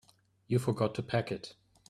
You 0.47 0.57
forgot 0.57 0.95
to 0.95 1.03
pack 1.03 1.31
it. 1.31 1.53